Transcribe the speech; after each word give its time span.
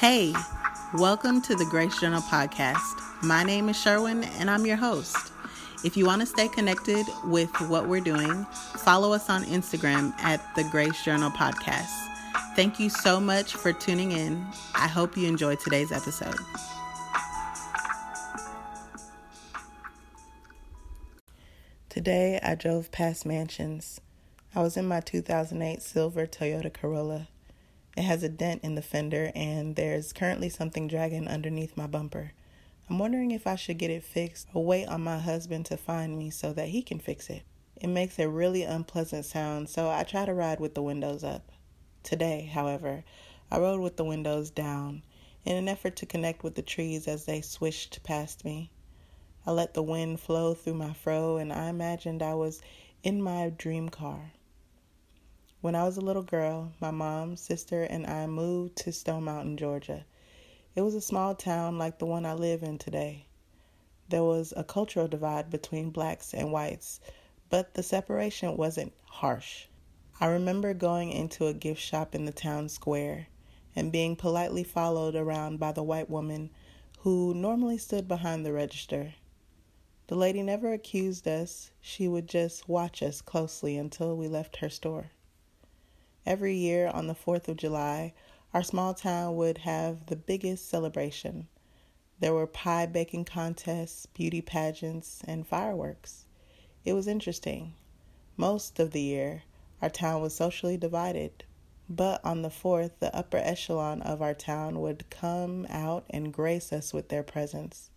Hey, 0.00 0.32
welcome 0.94 1.42
to 1.42 1.54
the 1.54 1.66
Grace 1.66 2.00
Journal 2.00 2.22
podcast. 2.22 2.80
My 3.22 3.44
name 3.44 3.68
is 3.68 3.76
Sherwin 3.78 4.24
and 4.38 4.48
I'm 4.48 4.64
your 4.64 4.78
host. 4.78 5.30
If 5.84 5.94
you 5.94 6.06
want 6.06 6.22
to 6.22 6.26
stay 6.26 6.48
connected 6.48 7.04
with 7.26 7.50
what 7.68 7.86
we're 7.86 8.00
doing, 8.00 8.46
follow 8.78 9.12
us 9.12 9.28
on 9.28 9.44
Instagram 9.44 10.18
at 10.20 10.40
the 10.56 10.64
Grace 10.64 11.04
Journal 11.04 11.30
podcast. 11.30 11.90
Thank 12.56 12.80
you 12.80 12.88
so 12.88 13.20
much 13.20 13.52
for 13.52 13.74
tuning 13.74 14.12
in. 14.12 14.42
I 14.74 14.88
hope 14.88 15.18
you 15.18 15.28
enjoyed 15.28 15.60
today's 15.60 15.92
episode. 15.92 16.38
Today 21.90 22.40
I 22.42 22.54
drove 22.54 22.90
past 22.90 23.26
mansions. 23.26 24.00
I 24.54 24.62
was 24.62 24.78
in 24.78 24.88
my 24.88 25.00
2008 25.00 25.82
silver 25.82 26.26
Toyota 26.26 26.72
Corolla. 26.72 27.28
It 27.96 28.02
has 28.02 28.22
a 28.22 28.28
dent 28.28 28.62
in 28.62 28.76
the 28.76 28.82
fender, 28.82 29.32
and 29.34 29.76
there's 29.76 30.12
currently 30.12 30.48
something 30.48 30.86
dragging 30.86 31.26
underneath 31.26 31.76
my 31.76 31.86
bumper. 31.86 32.32
I'm 32.88 32.98
wondering 32.98 33.30
if 33.30 33.46
I 33.46 33.56
should 33.56 33.78
get 33.78 33.90
it 33.90 34.04
fixed 34.04 34.48
or 34.54 34.64
wait 34.64 34.86
on 34.86 35.02
my 35.02 35.18
husband 35.18 35.66
to 35.66 35.76
find 35.76 36.16
me 36.16 36.30
so 36.30 36.52
that 36.52 36.68
he 36.68 36.82
can 36.82 36.98
fix 36.98 37.28
it. 37.30 37.42
It 37.76 37.88
makes 37.88 38.18
a 38.18 38.28
really 38.28 38.62
unpleasant 38.62 39.24
sound, 39.24 39.68
so 39.68 39.90
I 39.90 40.04
try 40.04 40.24
to 40.24 40.34
ride 40.34 40.60
with 40.60 40.74
the 40.74 40.82
windows 40.82 41.24
up. 41.24 41.50
Today, 42.02 42.50
however, 42.52 43.04
I 43.50 43.58
rode 43.58 43.80
with 43.80 43.96
the 43.96 44.04
windows 44.04 44.50
down 44.50 45.02
in 45.44 45.56
an 45.56 45.68
effort 45.68 45.96
to 45.96 46.06
connect 46.06 46.44
with 46.44 46.54
the 46.54 46.62
trees 46.62 47.08
as 47.08 47.24
they 47.24 47.40
swished 47.40 48.02
past 48.02 48.44
me. 48.44 48.70
I 49.46 49.52
let 49.52 49.74
the 49.74 49.82
wind 49.82 50.20
flow 50.20 50.54
through 50.54 50.74
my 50.74 50.92
fro, 50.92 51.38
and 51.38 51.52
I 51.52 51.68
imagined 51.68 52.22
I 52.22 52.34
was 52.34 52.60
in 53.02 53.22
my 53.22 53.50
dream 53.50 53.88
car. 53.88 54.32
When 55.62 55.74
I 55.74 55.84
was 55.84 55.98
a 55.98 56.00
little 56.00 56.22
girl, 56.22 56.72
my 56.80 56.90
mom, 56.90 57.36
sister, 57.36 57.82
and 57.82 58.06
I 58.06 58.26
moved 58.26 58.76
to 58.76 58.92
Stone 58.92 59.24
Mountain, 59.24 59.58
Georgia. 59.58 60.06
It 60.74 60.80
was 60.80 60.94
a 60.94 61.02
small 61.02 61.34
town 61.34 61.76
like 61.76 61.98
the 61.98 62.06
one 62.06 62.24
I 62.24 62.32
live 62.32 62.62
in 62.62 62.78
today. 62.78 63.26
There 64.08 64.24
was 64.24 64.54
a 64.56 64.64
cultural 64.64 65.06
divide 65.06 65.50
between 65.50 65.90
blacks 65.90 66.32
and 66.32 66.50
whites, 66.50 66.98
but 67.50 67.74
the 67.74 67.82
separation 67.82 68.56
wasn't 68.56 68.94
harsh. 69.04 69.66
I 70.18 70.28
remember 70.28 70.72
going 70.72 71.10
into 71.10 71.46
a 71.46 71.52
gift 71.52 71.82
shop 71.82 72.14
in 72.14 72.24
the 72.24 72.32
town 72.32 72.70
square 72.70 73.26
and 73.76 73.92
being 73.92 74.16
politely 74.16 74.64
followed 74.64 75.14
around 75.14 75.60
by 75.60 75.72
the 75.72 75.82
white 75.82 76.08
woman 76.08 76.48
who 77.00 77.34
normally 77.34 77.76
stood 77.76 78.08
behind 78.08 78.46
the 78.46 78.52
register. 78.54 79.12
The 80.06 80.16
lady 80.16 80.42
never 80.42 80.72
accused 80.72 81.28
us, 81.28 81.70
she 81.82 82.08
would 82.08 82.28
just 82.28 82.66
watch 82.66 83.02
us 83.02 83.20
closely 83.20 83.76
until 83.76 84.16
we 84.16 84.26
left 84.26 84.56
her 84.56 84.70
store. 84.70 85.10
Every 86.26 86.54
year 86.54 86.88
on 86.88 87.06
the 87.06 87.14
4th 87.14 87.48
of 87.48 87.56
July, 87.56 88.12
our 88.52 88.62
small 88.62 88.92
town 88.92 89.36
would 89.36 89.58
have 89.58 90.06
the 90.06 90.16
biggest 90.16 90.68
celebration. 90.68 91.48
There 92.18 92.34
were 92.34 92.46
pie 92.46 92.84
baking 92.86 93.24
contests, 93.24 94.04
beauty 94.04 94.42
pageants, 94.42 95.22
and 95.26 95.46
fireworks. 95.46 96.26
It 96.84 96.92
was 96.92 97.06
interesting. 97.06 97.74
Most 98.36 98.78
of 98.78 98.90
the 98.90 99.00
year, 99.00 99.44
our 99.80 99.88
town 99.88 100.20
was 100.20 100.34
socially 100.34 100.76
divided, 100.76 101.44
but 101.88 102.22
on 102.22 102.42
the 102.42 102.50
4th, 102.50 102.92
the 103.00 103.14
upper 103.16 103.38
echelon 103.38 104.02
of 104.02 104.20
our 104.20 104.34
town 104.34 104.80
would 104.80 105.08
come 105.08 105.66
out 105.70 106.04
and 106.10 106.32
grace 106.32 106.72
us 106.72 106.92
with 106.92 107.08
their 107.08 107.22
presence. 107.22 107.90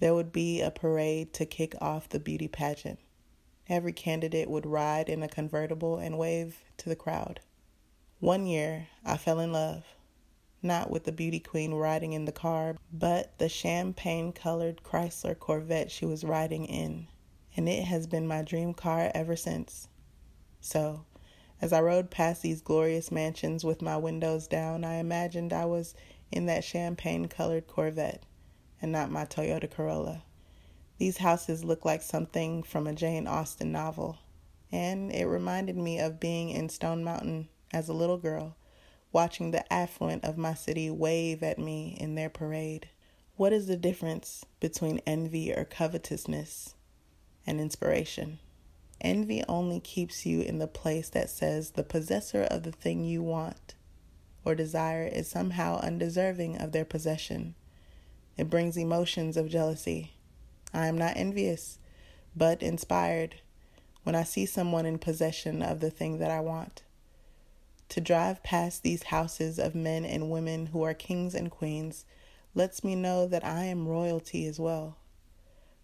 There 0.00 0.14
would 0.14 0.32
be 0.32 0.62
a 0.62 0.70
parade 0.70 1.34
to 1.34 1.44
kick 1.44 1.74
off 1.80 2.08
the 2.08 2.20
beauty 2.20 2.48
pageant. 2.48 2.98
Every 3.68 3.92
candidate 3.92 4.48
would 4.48 4.64
ride 4.64 5.10
in 5.10 5.22
a 5.22 5.28
convertible 5.28 5.98
and 5.98 6.16
wave 6.16 6.64
to 6.78 6.88
the 6.88 6.96
crowd. 6.96 7.40
One 8.18 8.46
year, 8.46 8.88
I 9.04 9.18
fell 9.18 9.38
in 9.40 9.52
love, 9.52 9.84
not 10.62 10.90
with 10.90 11.04
the 11.04 11.12
beauty 11.12 11.38
queen 11.38 11.74
riding 11.74 12.14
in 12.14 12.24
the 12.24 12.32
car, 12.32 12.76
but 12.90 13.36
the 13.38 13.48
champagne 13.48 14.32
colored 14.32 14.82
Chrysler 14.82 15.38
Corvette 15.38 15.90
she 15.90 16.06
was 16.06 16.24
riding 16.24 16.64
in, 16.64 17.08
and 17.56 17.68
it 17.68 17.84
has 17.84 18.06
been 18.06 18.26
my 18.26 18.42
dream 18.42 18.72
car 18.72 19.12
ever 19.14 19.36
since. 19.36 19.88
So, 20.60 21.04
as 21.60 21.72
I 21.72 21.82
rode 21.82 22.10
past 22.10 22.40
these 22.40 22.62
glorious 22.62 23.12
mansions 23.12 23.64
with 23.64 23.82
my 23.82 23.96
windows 23.98 24.46
down, 24.46 24.82
I 24.82 24.94
imagined 24.94 25.52
I 25.52 25.66
was 25.66 25.94
in 26.32 26.46
that 26.46 26.64
champagne 26.64 27.26
colored 27.28 27.66
Corvette 27.66 28.22
and 28.80 28.90
not 28.90 29.10
my 29.10 29.26
Toyota 29.26 29.70
Corolla. 29.70 30.24
These 30.98 31.18
houses 31.18 31.64
look 31.64 31.84
like 31.84 32.02
something 32.02 32.64
from 32.64 32.86
a 32.86 32.92
Jane 32.92 33.28
Austen 33.28 33.70
novel, 33.70 34.18
and 34.72 35.12
it 35.12 35.26
reminded 35.26 35.76
me 35.76 36.00
of 36.00 36.18
being 36.18 36.50
in 36.50 36.68
Stone 36.68 37.04
Mountain 37.04 37.48
as 37.72 37.88
a 37.88 37.94
little 37.94 38.18
girl, 38.18 38.56
watching 39.12 39.52
the 39.52 39.72
affluent 39.72 40.24
of 40.24 40.36
my 40.36 40.54
city 40.54 40.90
wave 40.90 41.42
at 41.44 41.58
me 41.58 41.96
in 42.00 42.16
their 42.16 42.28
parade. 42.28 42.88
What 43.36 43.52
is 43.52 43.68
the 43.68 43.76
difference 43.76 44.44
between 44.58 45.00
envy 45.06 45.52
or 45.52 45.64
covetousness 45.64 46.74
and 47.46 47.60
inspiration? 47.60 48.40
Envy 49.00 49.44
only 49.48 49.78
keeps 49.78 50.26
you 50.26 50.40
in 50.40 50.58
the 50.58 50.66
place 50.66 51.08
that 51.10 51.30
says 51.30 51.70
the 51.70 51.84
possessor 51.84 52.42
of 52.42 52.64
the 52.64 52.72
thing 52.72 53.04
you 53.04 53.22
want 53.22 53.76
or 54.44 54.56
desire 54.56 55.06
is 55.06 55.28
somehow 55.28 55.78
undeserving 55.80 56.56
of 56.56 56.72
their 56.72 56.84
possession. 56.84 57.54
It 58.36 58.50
brings 58.50 58.76
emotions 58.76 59.36
of 59.36 59.48
jealousy, 59.48 60.14
I 60.72 60.86
am 60.86 60.98
not 60.98 61.16
envious, 61.16 61.78
but 62.36 62.62
inspired 62.62 63.36
when 64.02 64.14
I 64.14 64.22
see 64.22 64.46
someone 64.46 64.86
in 64.86 64.98
possession 64.98 65.62
of 65.62 65.80
the 65.80 65.90
thing 65.90 66.18
that 66.18 66.30
I 66.30 66.40
want. 66.40 66.82
To 67.90 68.00
drive 68.00 68.42
past 68.42 68.82
these 68.82 69.04
houses 69.04 69.58
of 69.58 69.74
men 69.74 70.04
and 70.04 70.30
women 70.30 70.66
who 70.66 70.82
are 70.82 70.94
kings 70.94 71.34
and 71.34 71.50
queens 71.50 72.04
lets 72.54 72.84
me 72.84 72.94
know 72.94 73.26
that 73.26 73.44
I 73.44 73.64
am 73.64 73.88
royalty 73.88 74.46
as 74.46 74.58
well. 74.58 74.96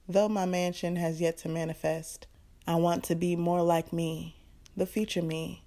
Though 0.07 0.29
my 0.29 0.45
mansion 0.45 0.97
has 0.97 1.21
yet 1.21 1.39
to 1.39 1.49
manifest, 1.49 2.27
I 2.67 2.75
want 2.77 3.05
to 3.05 3.15
be 3.15 3.37
more 3.37 3.63
like 3.63 3.93
me, 3.93 4.37
the 4.77 4.87
future 4.87 5.23
me, 5.23 5.65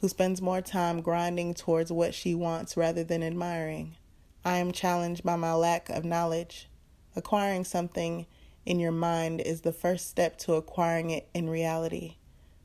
who 0.00 0.08
spends 0.08 0.42
more 0.42 0.60
time 0.60 1.00
grinding 1.00 1.54
towards 1.54 1.92
what 1.92 2.14
she 2.14 2.34
wants 2.34 2.76
rather 2.76 3.04
than 3.04 3.22
admiring. 3.22 3.96
I 4.44 4.58
am 4.58 4.72
challenged 4.72 5.22
by 5.22 5.36
my 5.36 5.54
lack 5.54 5.88
of 5.90 6.04
knowledge. 6.04 6.68
Acquiring 7.16 7.64
something 7.64 8.26
in 8.70 8.78
your 8.78 8.92
mind 8.92 9.40
is 9.40 9.62
the 9.62 9.72
first 9.72 10.08
step 10.08 10.38
to 10.38 10.54
acquiring 10.54 11.10
it 11.10 11.28
in 11.34 11.50
reality. 11.50 12.14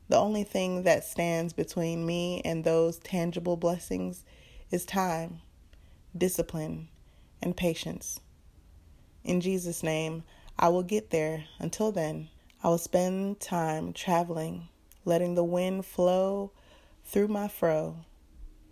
The 0.08 0.16
only 0.16 0.44
thing 0.44 0.84
that 0.84 1.02
stands 1.02 1.52
between 1.52 2.06
me 2.06 2.40
and 2.44 2.62
those 2.62 2.98
tangible 2.98 3.56
blessings 3.56 4.24
is 4.70 4.84
time, 4.84 5.40
discipline, 6.16 6.86
and 7.42 7.56
patience. 7.56 8.20
In 9.24 9.40
Jesus' 9.40 9.82
name, 9.82 10.22
I 10.56 10.68
will 10.68 10.84
get 10.84 11.10
there. 11.10 11.46
Until 11.58 11.90
then, 11.90 12.28
I 12.62 12.68
will 12.68 12.78
spend 12.78 13.40
time 13.40 13.92
traveling, 13.92 14.68
letting 15.04 15.34
the 15.34 15.42
wind 15.42 15.86
flow 15.86 16.52
through 17.04 17.26
my 17.26 17.48
fro, 17.48 17.96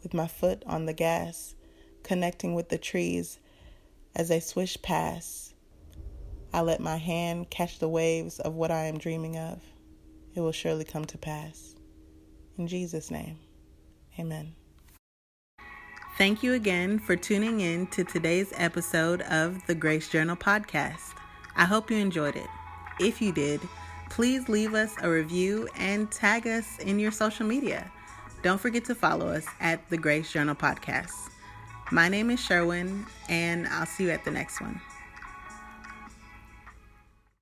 with 0.04 0.14
my 0.14 0.28
foot 0.28 0.62
on 0.66 0.86
the 0.86 0.92
gas, 0.92 1.56
connecting 2.04 2.54
with 2.54 2.68
the 2.68 2.78
trees 2.78 3.40
as 4.14 4.28
they 4.28 4.38
swish 4.38 4.80
past 4.82 5.53
I 6.54 6.60
let 6.60 6.78
my 6.78 6.98
hand 6.98 7.50
catch 7.50 7.80
the 7.80 7.88
waves 7.88 8.38
of 8.38 8.54
what 8.54 8.70
I 8.70 8.84
am 8.84 8.96
dreaming 8.96 9.36
of. 9.36 9.60
It 10.36 10.40
will 10.40 10.52
surely 10.52 10.84
come 10.84 11.04
to 11.06 11.18
pass. 11.18 11.74
In 12.56 12.68
Jesus' 12.68 13.10
name, 13.10 13.40
amen. 14.20 14.54
Thank 16.16 16.44
you 16.44 16.52
again 16.52 17.00
for 17.00 17.16
tuning 17.16 17.58
in 17.58 17.88
to 17.88 18.04
today's 18.04 18.52
episode 18.54 19.22
of 19.22 19.66
the 19.66 19.74
Grace 19.74 20.08
Journal 20.08 20.36
podcast. 20.36 21.16
I 21.56 21.64
hope 21.64 21.90
you 21.90 21.96
enjoyed 21.96 22.36
it. 22.36 22.46
If 23.00 23.20
you 23.20 23.32
did, 23.32 23.60
please 24.08 24.48
leave 24.48 24.74
us 24.74 24.94
a 25.02 25.10
review 25.10 25.68
and 25.76 26.08
tag 26.12 26.46
us 26.46 26.78
in 26.78 27.00
your 27.00 27.10
social 27.10 27.48
media. 27.48 27.90
Don't 28.44 28.60
forget 28.60 28.84
to 28.84 28.94
follow 28.94 29.26
us 29.26 29.46
at 29.58 29.90
the 29.90 29.98
Grace 29.98 30.30
Journal 30.30 30.54
podcast. 30.54 31.30
My 31.90 32.08
name 32.08 32.30
is 32.30 32.38
Sherwin, 32.38 33.06
and 33.28 33.66
I'll 33.66 33.86
see 33.86 34.04
you 34.04 34.10
at 34.10 34.24
the 34.24 34.30
next 34.30 34.60
one. 34.60 34.80